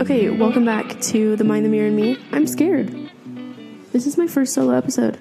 [0.00, 2.18] Okay, welcome back to The Mind, the Mirror, and Me.
[2.32, 3.10] I'm scared.
[3.92, 5.18] This is my first solo episode.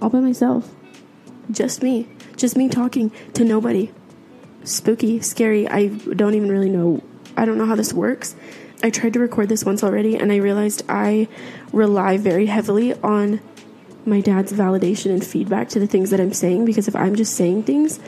[0.00, 0.74] All by myself.
[1.50, 2.08] Just me.
[2.36, 3.92] Just me talking to nobody.
[4.64, 5.68] Spooky, scary.
[5.68, 7.02] I don't even really know.
[7.36, 8.34] I don't know how this works.
[8.82, 11.28] I tried to record this once already and I realized I
[11.72, 13.40] rely very heavily on
[14.08, 17.34] my dad's validation and feedback to the things that I'm saying because if I'm just
[17.34, 18.00] saying things,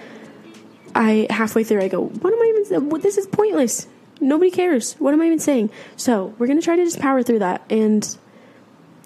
[0.95, 2.89] I halfway through I go, what am I even saying?
[3.01, 3.87] This is pointless.
[4.21, 4.95] Nobody cares.
[4.95, 5.71] What am I even saying?
[5.97, 8.17] So we're gonna try to just power through that and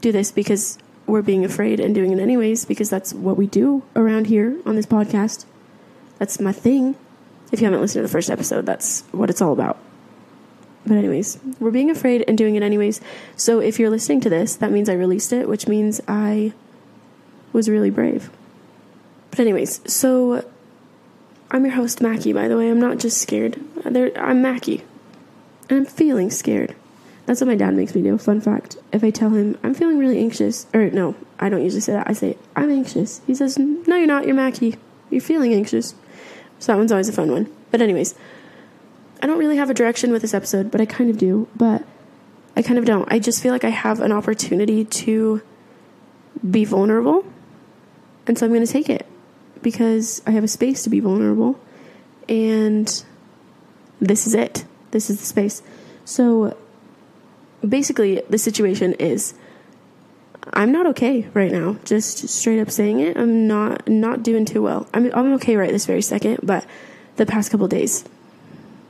[0.00, 3.82] do this because we're being afraid and doing it anyways because that's what we do
[3.94, 5.44] around here on this podcast.
[6.18, 6.96] That's my thing.
[7.52, 9.78] If you haven't listened to the first episode, that's what it's all about.
[10.86, 13.00] But anyways, we're being afraid and doing it anyways.
[13.36, 16.52] So if you're listening to this, that means I released it, which means I
[17.54, 18.30] was really brave.
[19.30, 20.44] But anyways, so
[21.50, 22.68] I'm your host Mackie, by the way.
[22.68, 23.58] I'm not just scared.
[23.84, 24.82] Uh, I'm Mackie.
[25.70, 26.74] And I'm feeling scared.
[27.26, 28.18] That's what my dad makes me do.
[28.18, 28.76] Fun fact.
[28.92, 32.08] If I tell him I'm feeling really anxious, or no, I don't usually say that.
[32.08, 33.22] I say, I'm anxious.
[33.26, 34.26] He says, No, you're not.
[34.26, 34.76] You're Mackie.
[35.10, 35.94] You're feeling anxious.
[36.58, 37.50] So that one's always a fun one.
[37.70, 38.14] But, anyways,
[39.22, 41.48] I don't really have a direction with this episode, but I kind of do.
[41.56, 41.84] But
[42.56, 43.10] I kind of don't.
[43.10, 45.40] I just feel like I have an opportunity to
[46.48, 47.24] be vulnerable.
[48.26, 49.06] And so I'm going to take it
[49.62, 51.60] because I have a space to be vulnerable.
[52.28, 53.04] And
[54.00, 54.64] this is it.
[54.90, 55.62] This is the space.
[56.04, 56.56] So
[57.66, 59.34] basically, the situation is
[60.52, 61.76] I'm not okay right now.
[61.84, 63.16] Just straight up saying it.
[63.16, 64.86] I'm not not doing too well.
[64.92, 66.66] I'm I'm okay right this very second, but
[67.16, 68.04] the past couple days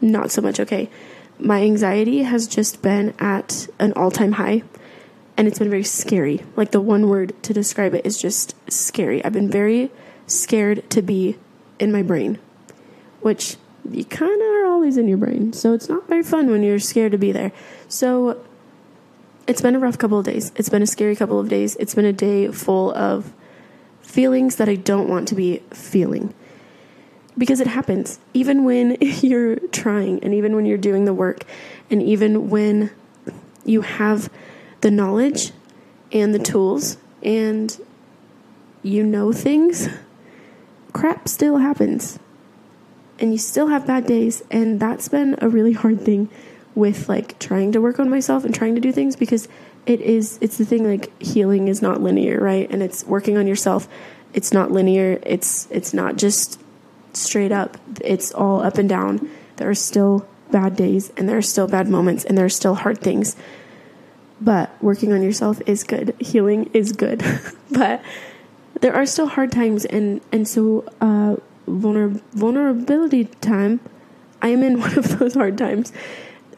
[0.01, 0.91] not so much okay.
[1.39, 4.63] My anxiety has just been at an all-time high
[5.37, 6.45] and it's been very scary.
[6.57, 9.25] Like the one word to describe it is just scary.
[9.25, 9.91] I've been very
[10.27, 11.37] scared to be
[11.79, 12.39] in my brain,
[13.21, 13.57] which
[13.91, 15.53] you kind of are always in your brain.
[15.53, 17.53] So it's not very fun when you're scared to be there.
[17.89, 18.45] So
[19.47, 20.53] it's been a rough couple of days.
[20.57, 21.77] It's been a scary couple of days.
[21.77, 23.33] It's been a day full of
[24.01, 26.33] feelings that I don't want to be feeling.
[27.37, 28.21] Because it happens.
[28.33, 31.45] Even when you're trying, and even when you're doing the work,
[31.91, 32.91] and even when
[33.65, 34.31] you have
[34.85, 35.51] the knowledge
[36.13, 37.81] and the tools and
[38.83, 39.89] you know things,
[40.93, 42.19] crap still happens.
[43.19, 44.43] And you still have bad days.
[44.51, 46.29] And that's been a really hard thing
[46.75, 49.49] with like trying to work on myself and trying to do things because
[49.87, 52.71] it is it's the thing like healing is not linear right?
[52.71, 53.89] And it's working on yourself.
[54.35, 55.19] It's not linear.
[55.25, 56.61] It's it's not just
[57.15, 57.79] straight up.
[58.03, 59.31] It's all up and down.
[59.57, 62.75] There are still bad days and there are still bad moments and there are still
[62.75, 63.35] hard things
[64.45, 67.23] but working on yourself is good healing is good
[67.71, 68.03] but
[68.81, 73.81] there are still hard times and and so uh vulner- vulnerability time
[74.43, 75.93] i am in one of those hard times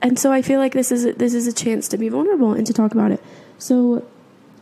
[0.03, 2.53] and so I feel like this is a, this is a chance to be vulnerable
[2.53, 3.23] and to talk about it.
[3.59, 4.07] So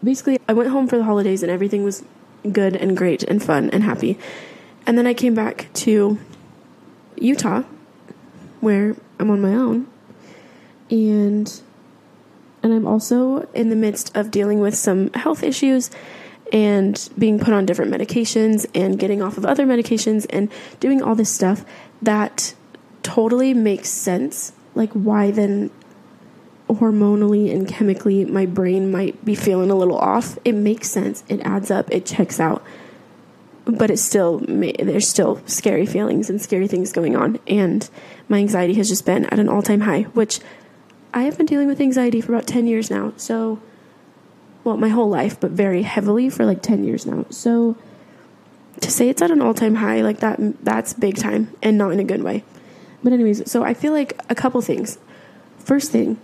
[0.03, 2.05] basically, I went home for the holidays and everything was
[2.51, 4.19] good and great and fun and happy.
[4.87, 6.19] And then I came back to
[7.17, 7.63] Utah,
[8.61, 9.87] where I'm on my own,
[10.91, 11.61] and
[12.65, 15.91] and I'm also in the midst of dealing with some health issues
[16.51, 21.15] and being put on different medications and getting off of other medications and doing all
[21.15, 21.65] this stuff
[22.01, 22.55] that
[23.03, 25.71] totally makes sense like why then
[26.69, 30.39] hormonally and chemically my brain might be feeling a little off.
[30.45, 31.23] It makes sense.
[31.29, 31.91] It adds up.
[31.91, 32.65] It checks out.
[33.67, 37.89] But it's still there's still scary feelings and scary things going on and
[38.27, 40.41] my anxiety has just been at an all-time high, which
[41.15, 43.15] I have been dealing with anxiety for about 10 years now.
[43.17, 43.61] So
[44.65, 47.27] well, my whole life, but very heavily for like 10 years now.
[47.31, 47.77] So
[48.81, 52.01] to say it's at an all-time high like that that's big time and not in
[52.01, 52.43] a good way.
[53.03, 54.99] But, anyways, so I feel like a couple things.
[55.59, 56.19] First thing,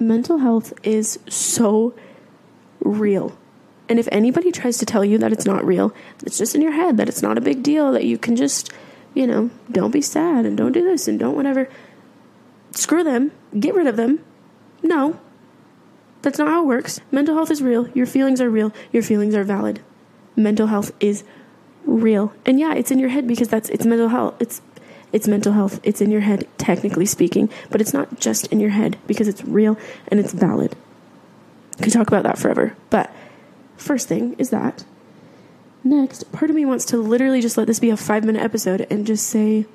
[0.00, 1.94] mental health is so
[2.80, 3.38] real.
[3.88, 6.72] And if anybody tries to tell you that it's not real, it's just in your
[6.72, 8.72] head, that it's not a big deal, that you can just,
[9.14, 11.68] you know, don't be sad and don't do this and don't whatever,
[12.72, 14.24] screw them, get rid of them.
[14.82, 15.18] No,
[16.22, 17.00] that's not how it works.
[17.10, 17.88] Mental health is real.
[17.90, 18.72] Your feelings are real.
[18.92, 19.80] Your feelings are valid.
[20.34, 21.24] Mental health is
[21.84, 22.32] real.
[22.44, 24.34] And yeah, it's in your head because that's it's mental health.
[24.40, 24.60] It's
[25.12, 25.80] it's mental health.
[25.82, 29.44] It's in your head, technically speaking, but it's not just in your head because it's
[29.44, 29.78] real
[30.08, 30.76] and it's valid.
[31.80, 32.76] Could talk about that forever.
[32.90, 33.10] But
[33.76, 34.84] first thing is that.
[35.84, 38.86] Next, part of me wants to literally just let this be a five minute episode
[38.90, 39.66] and just say,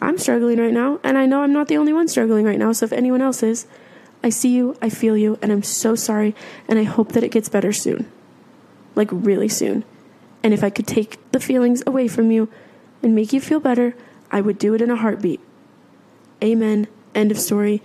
[0.00, 2.72] I'm struggling right now, and I know I'm not the only one struggling right now,
[2.72, 3.66] so if anyone else is,
[4.22, 6.34] I see you, I feel you, and I'm so sorry,
[6.68, 8.10] and I hope that it gets better soon.
[8.94, 9.84] Like, really soon.
[10.42, 12.48] And if I could take the feelings away from you
[13.02, 13.94] and make you feel better,
[14.30, 15.40] I would do it in a heartbeat.
[16.42, 16.86] Amen.
[17.14, 17.82] End of story.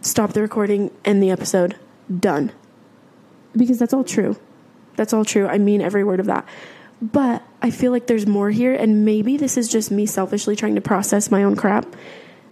[0.00, 1.76] Stop the recording, end the episode.
[2.14, 2.52] Done.
[3.56, 4.36] Because that's all true.
[4.96, 5.46] That's all true.
[5.46, 6.46] I mean every word of that.
[7.02, 10.74] But I feel like there's more here, and maybe this is just me selfishly trying
[10.74, 11.86] to process my own crap.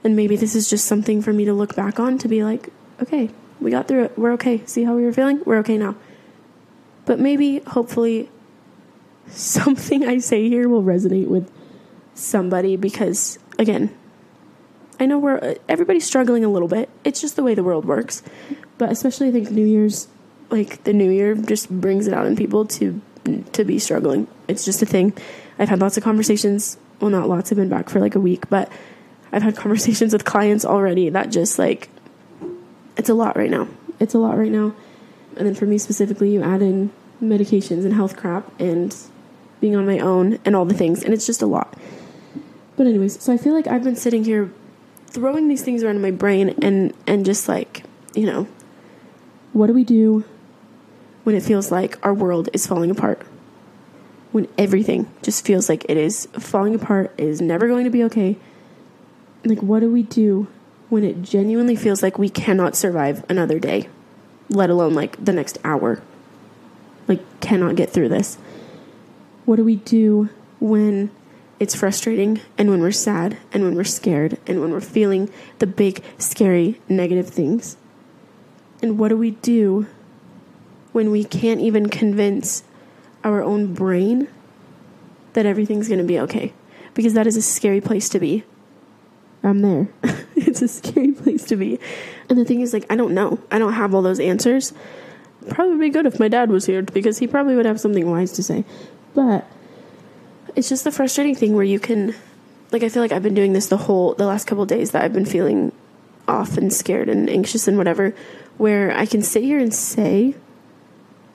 [0.03, 2.69] And maybe this is just something for me to look back on to be like,
[3.03, 3.31] okay,
[3.61, 4.19] we got through it.
[4.19, 4.63] We're okay.
[4.65, 5.43] See how we were feeling?
[5.45, 5.97] We're okay now.
[7.05, 8.31] But maybe, hopefully,
[9.29, 11.51] something I say here will resonate with
[12.15, 13.95] somebody because, again,
[15.01, 16.89] I know we're everybody's struggling a little bit.
[17.05, 18.23] It's just the way the world works.
[18.79, 20.09] But especially, I think New Year's,
[20.51, 23.01] like the New Year, just brings it out in people to
[23.53, 24.27] to be struggling.
[24.49, 25.13] It's just a thing.
[25.59, 26.79] I've had lots of conversations.
[27.01, 27.53] Well, not lots.
[27.53, 28.73] I've been back for like a week, but
[29.31, 31.89] I've had conversations with clients already that just like
[32.97, 33.69] it's a lot right now.
[34.01, 34.75] It's a lot right now.
[35.37, 36.91] And then for me specifically, you add in
[37.23, 38.97] medications and health crap and
[39.61, 41.77] being on my own and all the things, and it's just a lot.
[42.77, 44.53] But anyways, so I feel like I've been sitting here
[45.07, 47.85] throwing these things around in my brain and and just like,
[48.15, 48.47] you know,
[49.53, 50.25] what do we do
[51.25, 53.23] when it feels like our world is falling apart?
[54.33, 58.37] When everything just feels like it is falling apart, is never going to be okay.
[59.45, 60.49] Like what do we do
[60.89, 63.89] when it genuinely feels like we cannot survive another day,
[64.49, 66.03] let alone like the next hour?
[67.07, 68.37] Like cannot get through this.
[69.47, 70.29] What do we do
[70.61, 71.11] when
[71.61, 75.67] it's frustrating and when we're sad and when we're scared and when we're feeling the
[75.67, 77.77] big, scary, negative things.
[78.81, 79.87] And what do we do
[80.93, 82.63] when we can't even convince
[83.33, 84.29] our own brain
[85.35, 86.53] that everything's going to be okay?
[86.95, 88.45] Because that is a scary place to be.
[89.43, 89.89] I'm there.
[90.37, 91.79] it's a scary place to be.
[92.29, 93.39] And the thing is, like, I don't know.
[93.51, 94.73] I don't have all those answers.
[95.51, 98.33] Probably be good if my dad was here because he probably would have something wise
[98.33, 98.65] to say.
[99.15, 99.47] But
[100.57, 102.15] it's just the frustrating thing where you can
[102.73, 105.03] like I feel like I've been doing this the whole the last couple days that
[105.03, 105.73] I've been feeling
[106.27, 108.15] off and scared and anxious and whatever
[108.59, 110.35] where I can sit here and say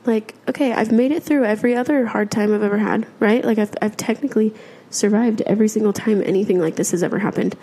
[0.05, 3.43] like okay, I've made it through every other hard time I've ever had, right?
[3.43, 4.53] Like I've I've technically
[4.89, 7.55] survived every single time anything like this has ever happened.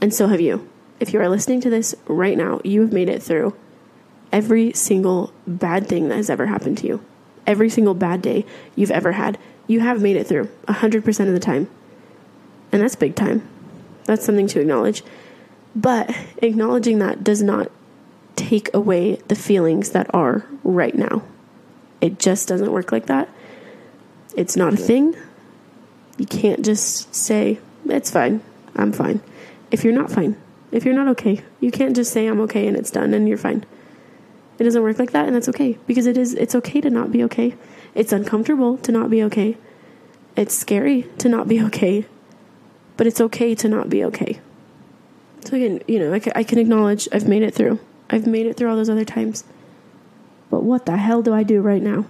[0.00, 0.68] And so have you.
[1.00, 3.56] If you are listening to this right now, you have made it through
[4.30, 7.04] every single bad thing that has ever happened to you.
[7.46, 8.44] Every single bad day
[8.76, 11.68] you've ever had you have made it through 100% of the time.
[12.70, 13.46] And that's big time.
[14.04, 15.02] That's something to acknowledge.
[15.74, 17.70] But acknowledging that does not
[18.36, 21.22] take away the feelings that are right now.
[22.02, 23.30] It just doesn't work like that.
[24.36, 25.14] It's not a thing.
[26.18, 28.42] You can't just say, it's fine,
[28.76, 29.22] I'm fine.
[29.70, 30.36] If you're not fine,
[30.72, 33.38] if you're not okay, you can't just say, I'm okay and it's done and you're
[33.38, 33.64] fine.
[34.58, 37.10] It doesn't work like that and that's okay because it is it's okay to not
[37.10, 37.54] be okay.
[37.94, 39.56] It's uncomfortable to not be okay.
[40.36, 42.06] It's scary to not be okay.
[42.96, 44.40] But it's okay to not be okay.
[45.44, 47.80] So again, you know, I can, I can acknowledge I've made it through.
[48.10, 49.44] I've made it through all those other times.
[50.52, 52.04] But what the hell do I do right now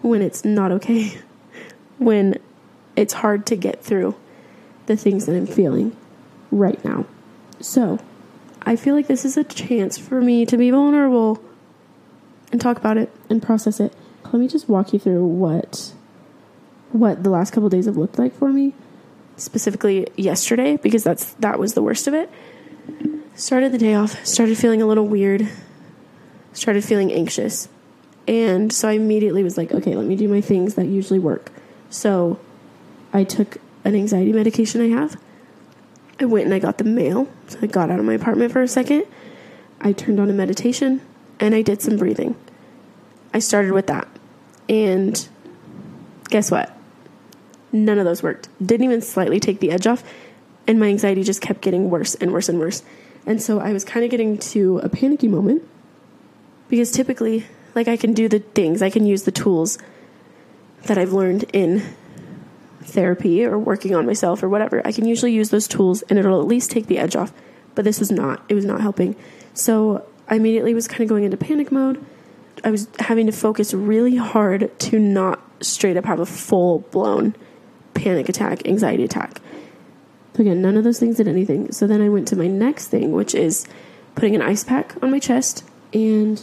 [0.00, 1.18] when it's not okay?
[1.98, 2.40] when
[2.96, 4.14] it's hard to get through
[4.86, 5.94] the things that I'm feeling
[6.50, 7.04] right now.
[7.60, 7.98] So,
[8.62, 11.44] I feel like this is a chance for me to be vulnerable
[12.50, 13.92] and talk about it and process it.
[14.24, 15.92] Let me just walk you through what
[16.92, 18.72] what the last couple days have looked like for me,
[19.36, 22.30] specifically yesterday because that's that was the worst of it.
[23.34, 25.50] Started the day off, started feeling a little weird,
[26.58, 27.68] started feeling anxious.
[28.26, 31.50] And so I immediately was like, okay, let me do my things that usually work.
[31.90, 32.38] So
[33.12, 35.18] I took an anxiety medication I have.
[36.20, 37.28] I went and I got the mail.
[37.46, 39.04] So I got out of my apartment for a second.
[39.80, 41.00] I turned on a meditation
[41.40, 42.36] and I did some breathing.
[43.32, 44.08] I started with that.
[44.68, 45.28] And
[46.28, 46.76] guess what?
[47.72, 48.48] None of those worked.
[48.64, 50.02] Didn't even slightly take the edge off.
[50.66, 52.82] And my anxiety just kept getting worse and worse and worse.
[53.24, 55.62] And so I was kind of getting to a panicky moment
[56.68, 59.78] because typically, like, I can do the things, I can use the tools
[60.84, 61.82] that I've learned in
[62.82, 64.80] therapy or working on myself or whatever.
[64.86, 67.32] I can usually use those tools and it'll at least take the edge off.
[67.74, 69.14] But this was not, it was not helping.
[69.54, 72.04] So I immediately was kind of going into panic mode.
[72.64, 77.34] I was having to focus really hard to not straight up have a full blown
[77.94, 79.40] panic attack, anxiety attack.
[80.38, 81.72] Again, none of those things did anything.
[81.72, 83.66] So then I went to my next thing, which is
[84.14, 86.40] putting an ice pack on my chest, and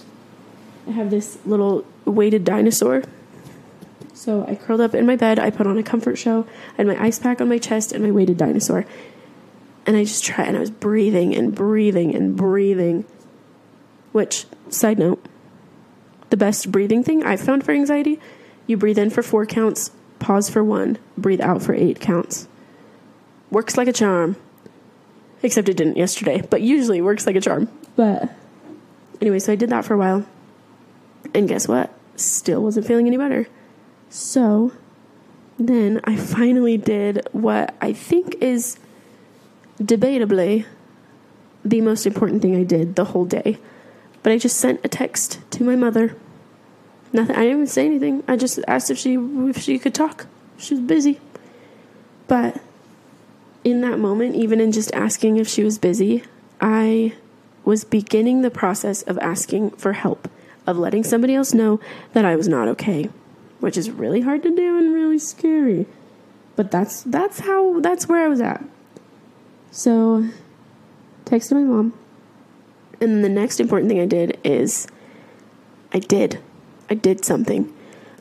[0.88, 3.04] I have this little weighted dinosaur.
[4.14, 6.88] So I curled up in my bed, I put on a comfort show, I had
[6.88, 8.86] my ice pack on my chest and my weighted dinosaur.
[9.86, 13.06] And I just tried, and I was breathing and breathing and breathing.
[14.14, 15.24] Which, side note,
[16.30, 18.20] the best breathing thing I've found for anxiety,
[18.68, 22.48] you breathe in for four counts, pause for one, breathe out for eight counts.
[23.52, 24.38] Works like a charm.
[25.44, 27.70] Except it didn't yesterday, but usually works like a charm.
[27.96, 28.34] But
[29.22, 30.26] anyway, so I did that for a while.
[31.36, 31.94] And guess what?
[32.16, 33.48] Still wasn't feeling any better.
[34.10, 34.72] So
[35.60, 38.78] then I finally did what I think is
[39.80, 40.66] debatably
[41.64, 43.58] the most important thing I did the whole day.
[44.24, 46.16] But I just sent a text to my mother.
[47.12, 47.36] Nothing.
[47.36, 48.24] I didn't even say anything.
[48.28, 50.28] I just asked if she if she could talk.
[50.58, 51.20] She was busy.
[52.28, 52.62] But
[53.64, 56.24] in that moment, even in just asking if she was busy,
[56.62, 57.14] I
[57.66, 60.30] was beginning the process of asking for help,
[60.68, 61.80] of letting somebody else know
[62.14, 63.10] that I was not okay,
[63.60, 65.86] which is really hard to do and really scary.
[66.56, 68.64] But that's that's how that's where I was at.
[69.72, 70.30] So,
[71.26, 71.94] texted my mom.
[73.02, 74.88] And the next important thing I did is
[75.94, 76.40] I did.
[76.90, 77.74] I did something.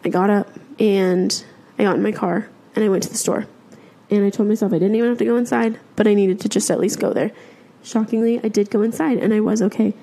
[0.05, 0.49] I got up
[0.81, 1.45] and
[1.79, 3.47] I got in my car and I went to the store.
[4.11, 6.49] And I told myself I didn't even have to go inside, but I needed to
[6.49, 7.31] just at least go there.
[7.83, 9.95] Shockingly, I did go inside and I was okay.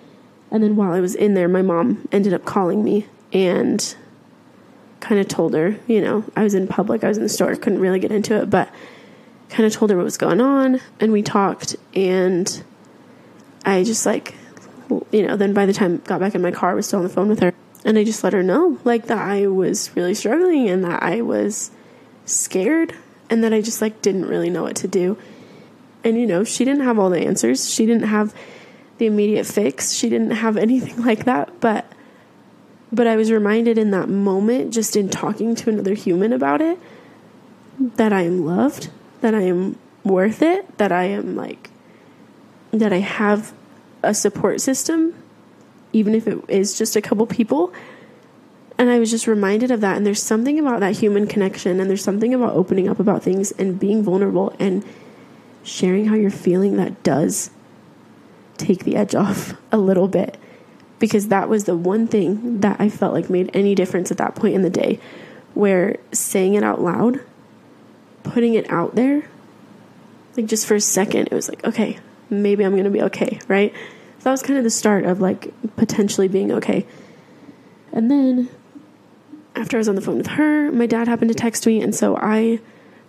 [0.52, 3.96] And then while I was in there, my mom ended up calling me and
[5.00, 7.56] kind of told her, you know, I was in public, I was in the store,
[7.56, 8.70] couldn't really get into it, but
[9.50, 12.64] kind of told her what was going on and we talked and
[13.66, 14.36] I just like
[15.12, 17.00] you know, then by the time I got back in my car, I was still
[17.00, 17.54] on the phone with her.
[17.84, 21.22] And I just let her know, like, that I was really struggling and that I
[21.22, 21.72] was
[22.26, 22.94] scared
[23.30, 25.18] and that I just, like, didn't really know what to do.
[26.04, 27.72] And, you know, she didn't have all the answers.
[27.74, 28.36] She didn't have
[29.02, 29.94] the immediate fix.
[29.94, 31.60] She didn't have anything like that.
[31.60, 31.92] But,
[32.92, 36.78] but I was reminded in that moment, just in talking to another human about it,
[37.80, 38.92] that I am loved,
[39.22, 41.72] that I am worth it, that I am, like,
[42.70, 43.54] that I have
[44.04, 45.16] a support system,
[45.94, 47.74] even if it is just a couple people.
[48.78, 49.98] And I was just reminded of that.
[49.98, 53.52] And there's something about that human connection, and there's something about opening up about things
[53.54, 54.86] and being vulnerable and
[55.64, 57.50] sharing how you're feeling that does
[58.62, 60.38] take the edge off a little bit.
[61.00, 64.36] Because that was the one thing that I felt like made any difference at that
[64.36, 65.00] point in the day,
[65.56, 67.20] where saying it out loud,
[68.24, 69.24] putting it out there,
[70.38, 71.98] like just for a second, it was like, okay,
[72.30, 73.74] maybe I'm going to be okay, right?
[74.20, 76.86] So that was kind of the start of like potentially being okay.
[77.92, 78.50] And then
[79.56, 81.94] after I was on the phone with her, my dad happened to text me, and
[81.94, 82.60] so I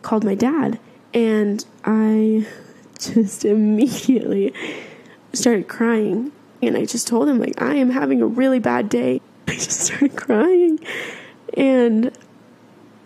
[0.02, 0.80] called my dad,
[1.14, 2.46] and I
[2.98, 4.52] just immediately
[5.32, 6.32] started crying.
[6.60, 9.20] And I just told him, like, I am having a really bad day.
[9.48, 10.78] I just started crying.
[11.56, 12.16] And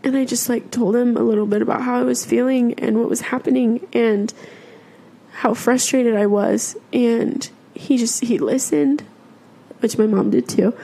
[0.04, 3.00] and I just like told him a little bit about how I was feeling and
[3.00, 4.32] what was happening and
[5.32, 6.76] how frustrated I was.
[6.92, 9.02] And he just, he listened,
[9.80, 10.74] which my mom did too.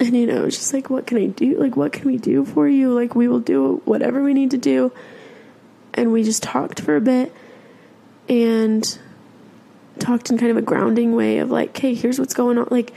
[0.00, 1.56] And, you know, just like, what can I do?
[1.56, 2.92] Like, what can we do for you?
[2.92, 4.90] Like, we will do whatever we need to do.
[5.92, 7.32] And we just talked for a bit
[8.28, 8.98] and
[9.98, 12.68] talked in kind of a grounding way of like, hey, here's what's going on.
[12.70, 12.92] Like,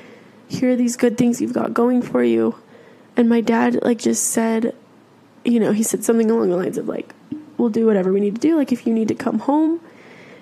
[0.47, 2.55] here are these good things you've got going for you.
[3.15, 4.75] And my dad, like, just said,
[5.43, 7.13] you know, he said something along the lines of like,
[7.57, 8.55] we'll do whatever we need to do.
[8.55, 9.81] Like, if you need to come home,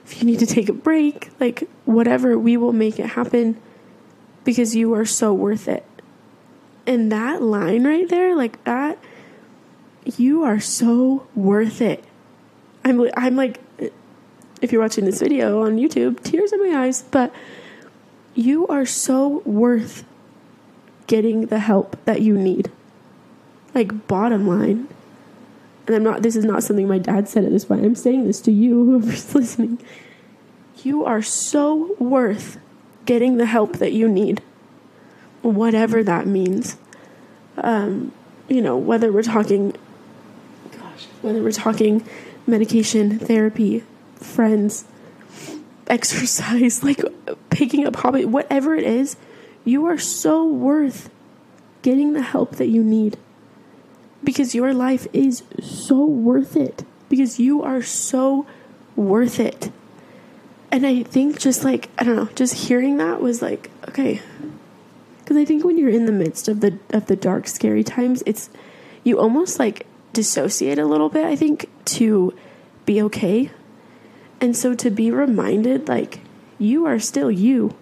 [0.06, 3.60] if you need to take a break, like whatever, we will make it happen
[4.44, 5.84] because you are so worth it.
[6.86, 9.00] And that line right there, like that,
[10.18, 12.04] you are so worth it.
[12.84, 13.60] I'm I'm like
[14.66, 17.34] if you're watching this video on YouTube, tears in my eyes, but
[18.34, 20.04] you are so worth
[21.08, 22.70] getting the help that you need.
[23.74, 24.90] Like bottom line
[25.88, 27.86] and I'm not, this is not something my dad said at this point.
[27.86, 29.80] I'm saying this to you, whoever's listening.
[30.84, 32.58] You are so worth
[33.06, 34.42] getting the help that you need,
[35.42, 36.78] whatever that means.
[37.58, 38.12] Um,
[38.48, 39.76] you know, whether we're talking,
[40.72, 42.08] gosh, whether we're talking
[42.48, 43.84] medication, therapy,
[44.26, 44.86] friends,
[45.88, 47.02] exercise, like
[47.50, 49.16] picking up hobby, whatever it is,
[49.64, 51.10] you are so worth
[51.82, 53.18] getting the help that you need
[54.24, 58.46] because your life is so worth it because you are so
[58.96, 59.72] worth it.
[60.72, 64.22] And I think just like I don't know, just hearing that was like okay.
[65.26, 68.24] Cuz I think when you're in the midst of the of the dark scary times,
[68.26, 68.50] it's
[69.04, 72.34] you almost like dissociate a little bit, I think, to
[72.86, 73.52] be okay.
[74.46, 76.20] And so to be reminded like
[76.60, 77.76] you are still you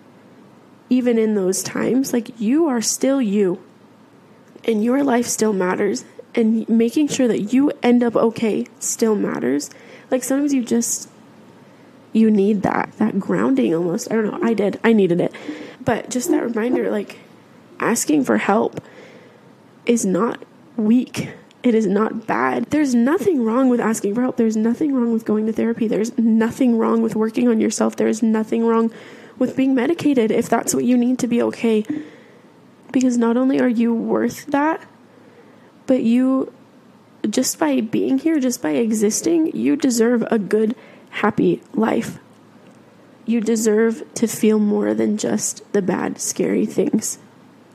[0.90, 3.62] even in those times, like you are still you.
[4.64, 9.72] And your life still matters and making sure that you end up okay still matters.
[10.10, 11.10] Like sometimes you just
[12.14, 14.10] you need that that grounding almost.
[14.10, 14.40] I don't know.
[14.42, 14.80] I did.
[14.86, 15.34] I needed it.
[15.84, 17.20] But just that reminder like
[17.82, 18.80] asking for help
[19.86, 20.42] is not
[20.78, 21.28] weak.
[21.64, 22.66] It is not bad.
[22.72, 24.36] There's nothing wrong with asking for help.
[24.36, 25.88] There's nothing wrong with going to therapy.
[25.88, 27.96] There's nothing wrong with working on yourself.
[27.96, 28.92] There's nothing wrong
[29.40, 31.86] with being medicated if that's what you need to be okay.
[32.92, 34.86] Because not only are you worth that,
[35.88, 36.54] but you,
[37.30, 40.76] just by being here, just by existing, you deserve a good,
[41.10, 42.20] happy life.
[43.26, 47.20] You deserve to feel more than just the bad, scary things.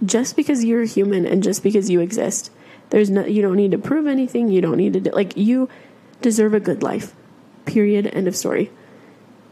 [0.04, 2.50] Just because you're human and just because you exist,
[2.90, 4.48] there's no, you don't need to prove anything.
[4.48, 5.68] You don't need to, do, like, you
[6.20, 7.14] deserve a good life.
[7.66, 8.06] Period.
[8.06, 8.70] End of story.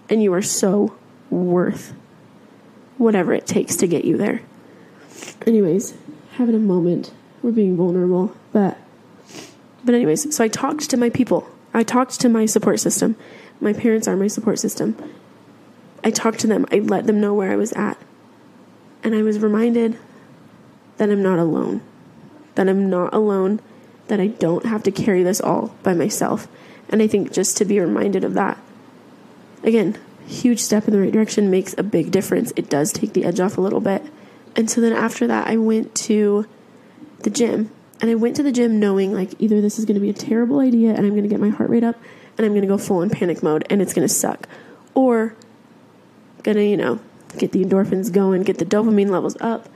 [0.08, 0.96] And you are so
[1.30, 1.92] worth
[2.98, 4.42] whatever it takes to get you there.
[5.46, 5.94] Anyways,
[6.32, 7.12] having a moment.
[7.42, 8.76] We're being vulnerable, but
[9.84, 11.48] but anyways, so I talked to my people.
[11.72, 13.14] I talked to my support system.
[13.60, 14.96] My parents are my support system.
[16.02, 16.66] I talked to them.
[16.72, 17.96] I let them know where I was at.
[19.04, 19.96] And I was reminded
[20.96, 21.82] that I'm not alone.
[22.56, 23.60] That I'm not alone,
[24.08, 26.48] that I don't have to carry this all by myself.
[26.88, 28.58] And I think just to be reminded of that,
[29.62, 32.52] again, huge step in the right direction makes a big difference.
[32.56, 34.02] It does take the edge off a little bit.
[34.54, 36.46] And so then after that, I went to
[37.20, 37.70] the gym.
[38.00, 40.14] And I went to the gym knowing like either this is going to be a
[40.14, 41.96] terrible idea and I'm going to get my heart rate up
[42.36, 44.48] and I'm going to go full in panic mode and it's going to suck.
[44.94, 45.34] Or
[46.42, 47.00] going to, you know,
[47.38, 49.68] get the endorphins going, get the dopamine levels up,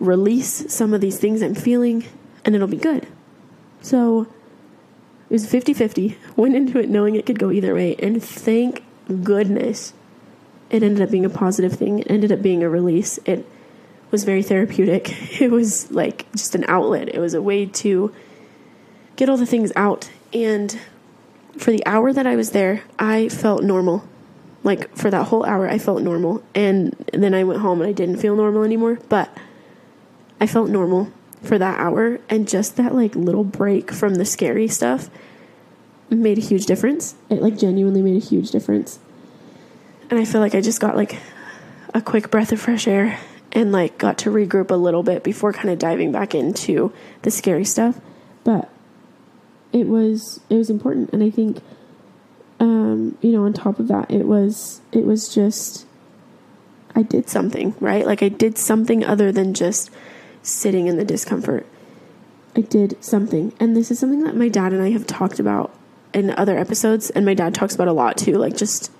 [0.00, 2.04] release some of these things I'm feeling,
[2.44, 3.06] and it'll be good.
[3.82, 6.18] So it was 50 50.
[6.36, 7.94] Went into it knowing it could go either way.
[7.96, 8.82] And thank
[9.22, 9.92] goodness
[10.70, 12.00] it ended up being a positive thing.
[12.00, 13.18] It ended up being a release.
[13.24, 13.46] It
[14.10, 15.14] was very therapeutic.
[15.40, 17.08] It was like just an outlet.
[17.08, 18.12] It was a way to
[19.16, 20.10] get all the things out.
[20.32, 20.78] And
[21.56, 24.04] for the hour that I was there, I felt normal.
[24.62, 26.42] Like for that whole hour, I felt normal.
[26.54, 28.98] And then I went home and I didn't feel normal anymore.
[29.08, 29.34] But
[30.40, 32.20] I felt normal for that hour.
[32.28, 35.10] And just that like little break from the scary stuff
[36.08, 37.14] made a huge difference.
[37.28, 38.98] It like genuinely made a huge difference.
[40.10, 41.18] And I feel like I just got like
[41.94, 43.18] a quick breath of fresh air
[43.52, 47.30] and like got to regroup a little bit before kind of diving back into the
[47.30, 48.00] scary stuff.
[48.44, 48.70] But
[49.72, 51.62] it was it was important and I think
[52.58, 55.86] um, you know, on top of that it was it was just
[56.94, 58.04] I did something, right?
[58.04, 59.90] Like I did something other than just
[60.42, 61.66] sitting in the discomfort.
[62.56, 63.52] I did something.
[63.60, 65.72] And this is something that my dad and I have talked about
[66.12, 68.90] in other episodes and my dad talks about a lot too, like just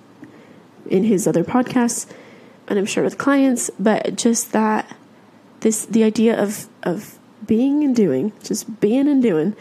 [0.89, 2.07] in his other podcasts
[2.67, 4.95] and I'm sure with clients, but just that
[5.59, 9.55] this the idea of of being and doing, just being and doing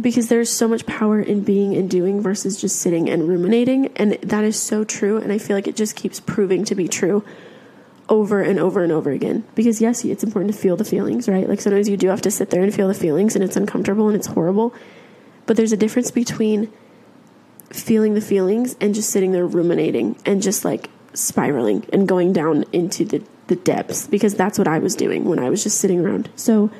[0.00, 4.12] because there's so much power in being and doing versus just sitting and ruminating and
[4.22, 7.24] that is so true and I feel like it just keeps proving to be true
[8.08, 9.44] over and over and over again.
[9.54, 11.48] Because yes it's important to feel the feelings right?
[11.48, 14.08] Like sometimes you do have to sit there and feel the feelings and it's uncomfortable
[14.08, 14.74] and it's horrible.
[15.46, 16.72] But there's a difference between
[17.70, 22.64] feeling the feelings and just sitting there ruminating and just like spiraling and going down
[22.72, 24.06] into the, the depths.
[24.06, 26.30] Because that's what I was doing when I was just sitting around.
[26.36, 26.70] So,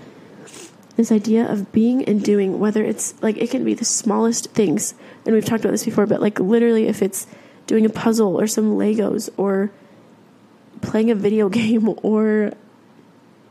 [0.97, 4.95] this idea of being and doing, whether it's like it can be the smallest things,
[5.27, 7.27] and we've talked about this before, but like literally if it's
[7.67, 9.73] doing a puzzle or some Legos or
[10.85, 12.53] playing a video game or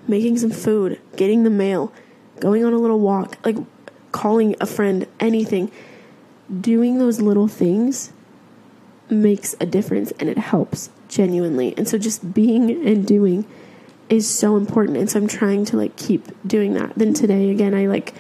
[0.07, 1.93] making some food, getting the mail,
[2.39, 3.57] going on a little walk, like
[4.11, 5.71] calling a friend, anything
[6.61, 8.11] doing those little things
[9.09, 11.73] makes a difference and it helps genuinely.
[11.77, 13.45] And so just being and doing
[14.09, 14.97] is so important.
[14.97, 16.93] And so I'm trying to like keep doing that.
[16.95, 18.13] Then today again I like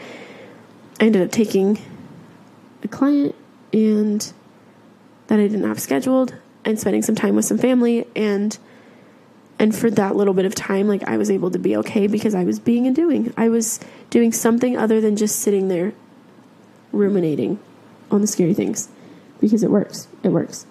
[0.99, 1.79] I ended up taking
[2.83, 3.35] a client
[3.71, 4.33] and
[5.27, 8.57] that I didn't have scheduled and spending some time with some family and
[9.63, 12.35] and for that little bit of time like I was able to be okay because
[12.35, 13.33] I was being and doing.
[13.37, 15.93] I was doing something other than just sitting there
[16.91, 17.59] ruminating
[18.11, 18.89] on the scary things
[19.39, 20.09] because it works.
[20.21, 20.65] It works.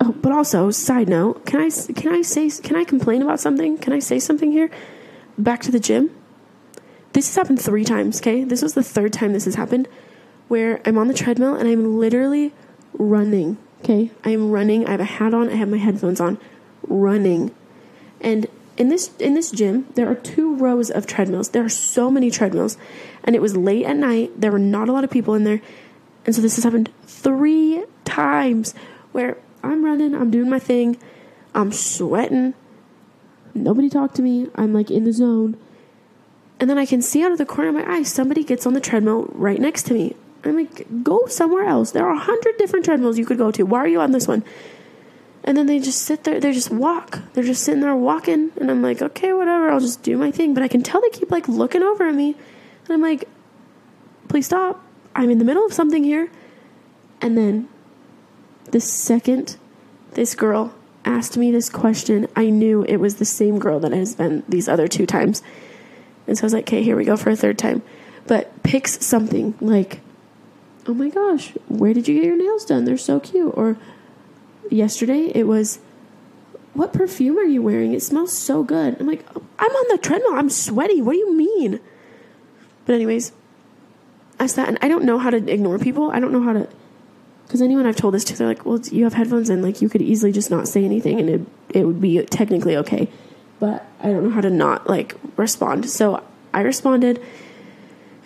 [0.00, 3.76] Oh, but also, side note, can I can I say can I complain about something?
[3.78, 4.70] Can I say something here?
[5.36, 6.10] Back to the gym.
[7.12, 8.20] This has happened three times.
[8.20, 9.88] Okay, this was the third time this has happened,
[10.46, 12.52] where I'm on the treadmill and I'm literally
[12.92, 13.58] running.
[13.82, 14.86] Okay, I am running.
[14.86, 15.48] I have a hat on.
[15.48, 16.38] I have my headphones on,
[16.86, 17.52] running,
[18.20, 21.50] and in this in this gym there are two rows of treadmills.
[21.50, 22.76] There are so many treadmills,
[23.24, 24.40] and it was late at night.
[24.40, 25.60] There were not a lot of people in there,
[26.26, 28.74] and so this has happened three times
[29.12, 30.96] where I'm running, I'm doing my thing,
[31.54, 32.54] I'm sweating.
[33.54, 34.48] Nobody talked to me.
[34.54, 35.56] I'm like in the zone.
[36.58, 38.74] And then I can see out of the corner of my eye somebody gets on
[38.74, 40.14] the treadmill right next to me.
[40.44, 41.90] I'm like, go somewhere else.
[41.90, 43.64] There are a hundred different treadmills you could go to.
[43.64, 44.44] Why are you on this one?
[45.42, 47.20] And then they just sit there, they just walk.
[47.32, 48.52] They're just sitting there walking.
[48.56, 50.52] And I'm like, okay, whatever, I'll just do my thing.
[50.54, 52.36] But I can tell they keep like looking over at me.
[52.84, 53.26] And I'm like,
[54.28, 54.84] please stop.
[55.14, 56.30] I'm in the middle of something here.
[57.22, 57.68] And then
[58.70, 59.56] the second
[60.12, 60.74] this girl
[61.04, 64.68] asked me this question, I knew it was the same girl that has been these
[64.68, 65.42] other two times.
[66.26, 67.82] And so I was like, okay, here we go for a third time.
[68.26, 70.00] But picks something like,
[70.86, 72.84] oh my gosh, where did you get your nails done?
[72.84, 73.52] They're so cute.
[73.56, 73.78] Or
[74.70, 75.78] yesterday it was,
[76.74, 77.92] what perfume are you wearing?
[77.92, 78.96] It smells so good.
[79.00, 79.24] I'm like,
[79.58, 80.34] I'm on the treadmill.
[80.34, 81.02] I'm sweaty.
[81.02, 81.80] What do you mean?
[82.86, 83.32] But, anyways,
[84.38, 86.10] I sat and I don't know how to ignore people.
[86.10, 86.68] I don't know how to.
[87.46, 89.88] Because anyone I've told this to, they're like, well, you have headphones and like you
[89.88, 93.08] could easily just not say anything and it, it would be technically okay.
[93.58, 95.90] But I don't know how to not like respond.
[95.90, 96.22] So
[96.54, 97.20] I responded.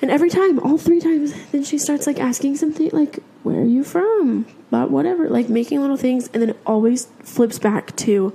[0.04, 3.64] And every time, all three times, then she starts like asking something like, where are
[3.64, 4.44] you from?
[4.68, 6.28] But whatever, like making little things.
[6.34, 8.28] And then it always flips back to,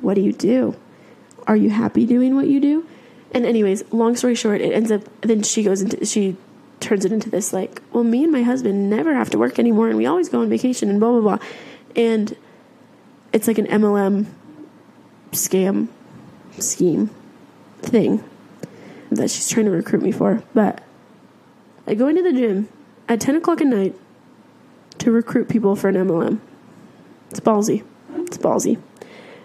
[0.00, 0.74] what do you do?
[1.46, 2.88] Are you happy doing what you do?
[3.30, 6.36] And anyways, long story short, it ends up, then she goes into, she
[6.80, 9.90] turns it into this like, well, me and my husband never have to work anymore
[9.90, 11.46] and we always go on vacation and blah, blah, blah.
[11.94, 12.36] And
[13.32, 14.26] it's like an MLM
[15.30, 15.86] scam
[16.58, 17.10] scheme
[17.80, 18.24] thing
[19.10, 20.42] that she's trying to recruit me for.
[20.54, 20.82] But
[21.86, 22.68] I go into the gym
[23.08, 23.94] at 10 o'clock at night
[24.98, 26.40] to recruit people for an MLM.
[27.30, 27.84] It's ballsy.
[28.14, 28.80] It's ballsy.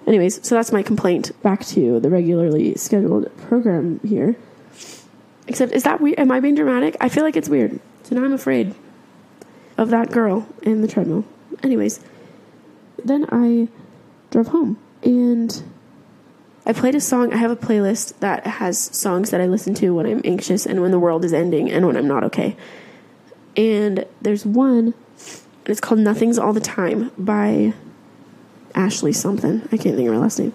[0.08, 1.32] Anyways, so that's my complaint.
[1.41, 4.36] Back to the regularly scheduled program here.
[5.47, 6.19] Except, is that weird?
[6.19, 6.95] Am I being dramatic?
[6.99, 7.80] I feel like it's weird.
[8.04, 8.75] So now I'm afraid
[9.78, 11.25] of that girl in the treadmill.
[11.63, 11.99] Anyways,
[13.04, 13.67] then I
[14.30, 15.63] drove home and
[16.65, 17.32] I played a song.
[17.32, 20.82] I have a playlist that has songs that I listen to when I'm anxious and
[20.82, 22.58] when the world is ending and when I'm not okay.
[23.56, 27.73] And there's one, and it's called Nothing's All the Time by
[28.73, 29.62] Ashley something.
[29.71, 30.54] I can't think of her last name.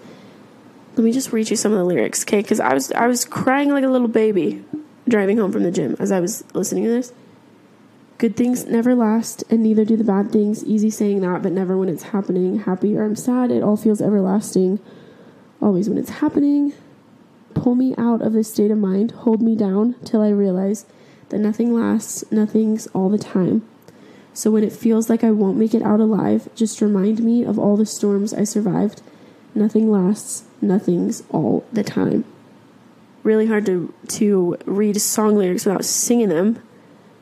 [0.95, 2.41] Let me just read you some of the lyrics, okay?
[2.41, 4.63] Because I was I was crying like a little baby
[5.07, 7.13] driving home from the gym as I was listening to this.
[8.17, 10.63] Good things never last, and neither do the bad things.
[10.65, 12.59] Easy saying that, but never when it's happening.
[12.59, 14.79] Happy or I'm sad, it all feels everlasting.
[15.61, 16.73] Always when it's happening.
[17.53, 20.85] Pull me out of this state of mind, hold me down till I realize
[21.29, 23.67] that nothing lasts, nothing's all the time.
[24.33, 27.59] So when it feels like I won't make it out alive, just remind me of
[27.59, 29.01] all the storms I survived.
[29.53, 32.23] Nothing lasts, nothing's all the time.
[33.23, 36.61] Really hard to to read song lyrics without singing them.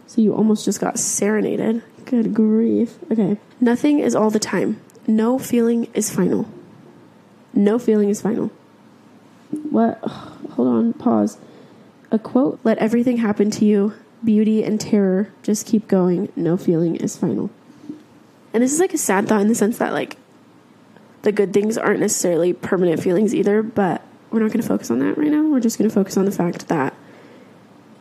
[0.08, 1.84] So you almost just got serenaded.
[2.06, 2.98] Good grief.
[3.12, 3.38] Okay.
[3.60, 4.80] Nothing is all the time.
[5.08, 6.48] No feeling is final.
[7.54, 8.52] No feeling is final.
[9.70, 9.98] What?
[10.00, 11.38] Hold on, pause.
[12.12, 13.94] A quote Let everything happen to you.
[14.24, 15.32] Beauty and terror.
[15.44, 16.32] Just keep going.
[16.36, 17.50] No feeling is final.
[18.54, 20.18] And this is like a sad thought in the sense that, like,
[21.22, 25.00] the good things aren't necessarily permanent feelings either, but we're not going to focus on
[25.00, 25.44] that right now.
[25.44, 26.94] We're just going to focus on the fact that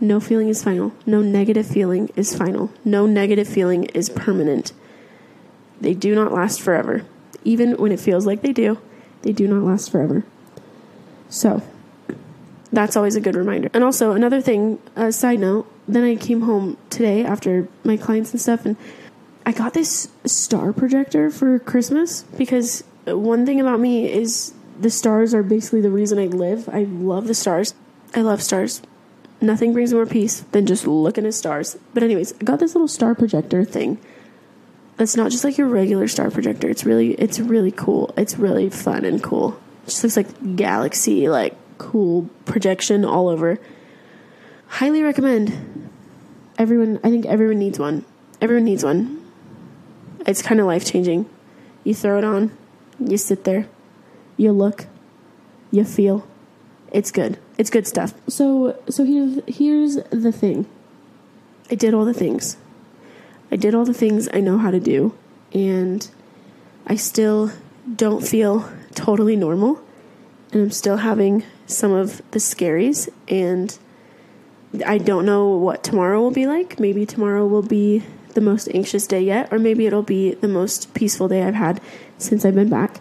[0.00, 0.92] no feeling is final.
[1.06, 2.70] No negative feeling is final.
[2.84, 4.72] No negative feeling is permanent.
[5.80, 7.04] They do not last forever.
[7.44, 8.78] Even when it feels like they do,
[9.22, 10.24] they do not last forever.
[11.28, 11.62] So,
[12.72, 13.70] that's always a good reminder.
[13.72, 18.33] And also, another thing, a side note, then I came home today after my clients
[18.33, 18.76] and stuff, and
[19.46, 25.33] I got this star projector for Christmas because one thing about me is the stars
[25.33, 26.68] are basically the reason I live.
[26.68, 27.74] I love the stars.
[28.14, 28.83] I love stars.
[29.40, 31.78] Nothing brings more peace than just looking at stars.
[31.94, 33.98] But anyways, I got this little star projector thing.
[34.98, 36.68] It's not just like your regular star projector.
[36.68, 38.12] It's really it's really cool.
[38.16, 39.58] It's really fun and cool.
[39.84, 43.58] It just looks like galaxy like cool projection all over.
[44.66, 45.90] Highly recommend.
[46.58, 48.04] Everyone I think everyone needs one.
[48.40, 49.24] Everyone needs one.
[50.26, 51.28] It's kind of life-changing.
[51.84, 52.56] You throw it on,
[52.98, 53.66] you sit there,
[54.37, 54.87] you look,
[55.70, 56.26] you feel.
[56.92, 57.38] It's good.
[57.56, 58.14] It's good stuff.
[58.28, 60.66] So so here's here's the thing.
[61.70, 62.56] I did all the things.
[63.50, 65.14] I did all the things I know how to do
[65.52, 66.08] and
[66.87, 67.50] I still
[67.96, 69.80] don't feel totally normal
[70.52, 73.78] and I'm still having some of the scaries and
[74.87, 76.78] I don't know what tomorrow will be like.
[76.78, 80.92] Maybe tomorrow will be the most anxious day yet or maybe it'll be the most
[80.94, 81.80] peaceful day I've had
[82.18, 83.00] since I've been back.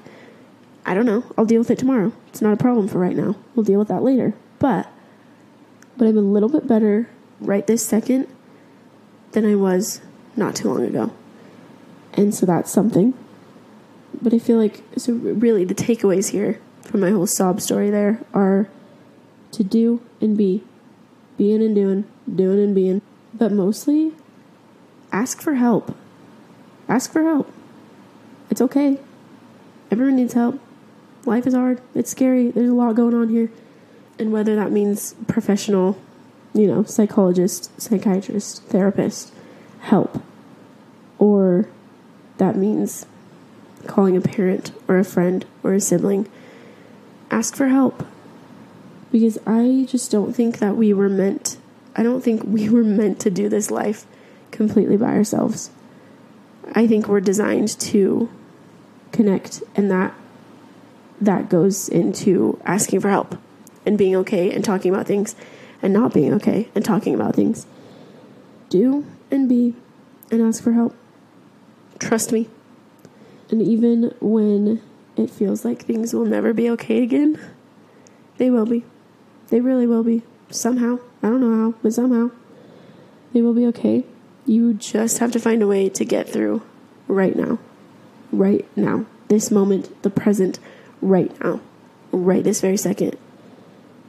[0.86, 1.25] I don't know.
[1.38, 2.13] I'll deal with it tomorrow.
[2.29, 3.36] It's not a problem for right now.
[3.53, 4.33] We'll deal with that later.
[4.60, 4.89] But
[5.97, 7.10] but I'm a little bit better
[7.41, 8.27] right this second
[9.31, 9.99] than I was
[10.38, 11.12] not too long ago.
[12.13, 13.13] And so that's something.
[14.21, 18.21] But I feel like so really the takeaways here from my whole sob story there
[18.34, 18.69] are
[19.52, 20.63] to do and be.
[21.38, 23.02] Being and doing, doing and being.
[23.34, 24.13] But mostly
[25.12, 25.95] ask for help.
[26.89, 27.52] Ask for help.
[28.50, 29.00] It's okay.
[29.91, 30.60] Everyone needs help.
[31.26, 31.82] Life is hard.
[31.93, 32.50] It's scary.
[32.50, 33.52] There's a lot going on here.
[34.17, 36.02] And whether that means professional,
[36.54, 39.34] you know, psychologist, psychiatrist, therapist,
[39.82, 40.23] help.
[41.19, 41.67] Or
[42.38, 43.06] that means
[43.86, 46.30] calling a parent or a friend or a sibling.
[47.32, 48.06] Ask for help.
[49.12, 51.58] Because I just don't think that we were meant,
[51.95, 54.06] I don't think we were meant to do this life
[54.51, 55.71] completely by ourselves.
[56.73, 58.30] I think we're designed to
[59.12, 60.13] connect and that
[61.19, 63.38] that goes into asking for help
[63.86, 65.36] and being okay and talking about things
[65.82, 67.65] and not being okay and talking about things.
[68.69, 69.73] Do and be
[70.30, 70.95] and ask for help.
[71.99, 72.49] Trust me.
[73.49, 74.81] And even when
[75.15, 77.39] it feels like things will never be okay again,
[78.38, 78.83] they will be.
[79.49, 80.23] They really will be.
[80.49, 80.99] Somehow.
[81.23, 82.31] I don't know how, but somehow.
[83.33, 84.05] They will be okay.
[84.45, 86.62] You just have to find a way to get through
[87.07, 87.60] right now.
[88.31, 89.05] Right now.
[89.27, 90.60] This moment, the present,
[91.01, 91.60] right now.
[92.12, 93.17] Right this very second.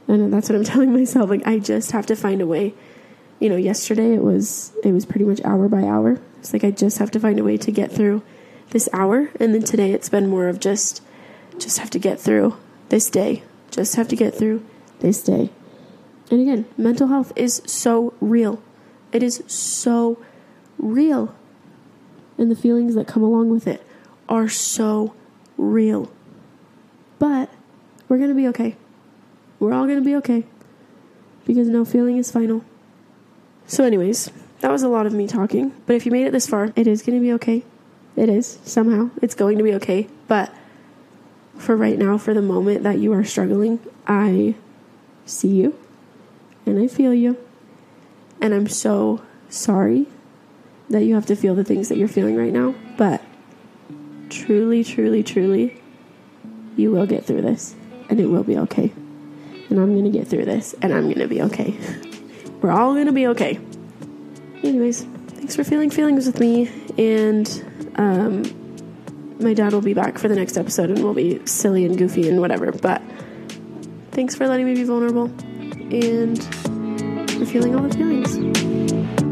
[0.07, 1.29] And that's what I'm telling myself.
[1.29, 2.73] Like I just have to find a way.
[3.39, 6.19] You know, yesterday it was it was pretty much hour by hour.
[6.39, 8.21] It's like I just have to find a way to get through
[8.71, 9.29] this hour.
[9.39, 11.01] And then today it's been more of just
[11.57, 12.57] just have to get through
[12.89, 13.43] this day.
[13.71, 14.65] Just have to get through
[14.99, 15.49] this day.
[16.31, 18.61] And again, mental health is so real.
[19.11, 20.23] It is so
[20.77, 21.35] real.
[22.37, 23.85] And the feelings that come along with it
[24.27, 25.13] are so
[25.57, 26.11] real.
[27.17, 27.49] But
[28.07, 28.75] we're going to be okay.
[29.59, 30.45] We're all going to be okay
[31.45, 32.63] because no feeling is final.
[33.69, 35.71] So, anyways, that was a lot of me talking.
[35.85, 37.63] But if you made it this far, it is going to be okay.
[38.15, 39.11] It is, somehow.
[39.21, 40.07] It's going to be okay.
[40.27, 40.51] But
[41.55, 44.55] for right now, for the moment that you are struggling, I
[45.27, 45.77] see you
[46.65, 47.37] and I feel you.
[48.41, 50.07] And I'm so sorry
[50.89, 52.73] that you have to feel the things that you're feeling right now.
[52.97, 53.21] But
[54.31, 55.79] truly, truly, truly,
[56.75, 57.75] you will get through this
[58.09, 58.91] and it will be okay.
[59.69, 61.77] And I'm going to get through this and I'm going to be okay.
[62.61, 63.59] We're all to be okay.
[64.63, 66.69] Anyways, thanks for feeling feelings with me.
[66.97, 68.43] And um,
[69.39, 72.27] my dad will be back for the next episode and we'll be silly and goofy
[72.27, 72.71] and whatever.
[72.71, 73.01] But
[74.11, 76.43] thanks for letting me be vulnerable and
[77.31, 78.37] for feeling all the feelings.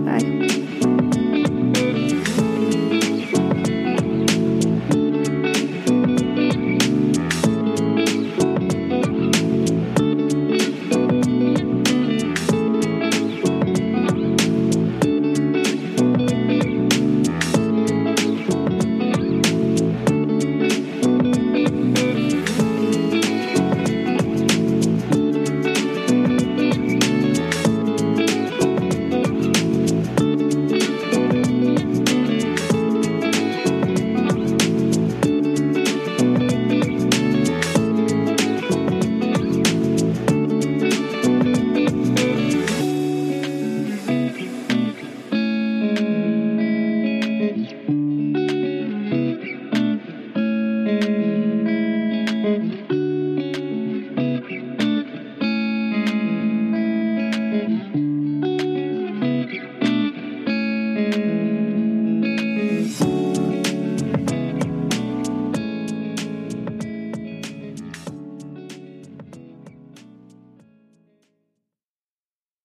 [0.06, 0.47] Bye.